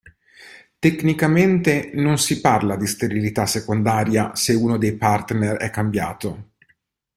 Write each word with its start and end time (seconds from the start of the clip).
Tecnicamente, 0.79 1.91
non 1.93 2.17
si 2.17 2.41
parla 2.41 2.75
di 2.75 2.87
sterilità 2.87 3.45
secondaria 3.45 4.33
se 4.33 4.55
uno 4.55 4.79
dei 4.79 4.95
partner 4.97 5.57
è 5.57 5.69
cambiato. 5.69 6.53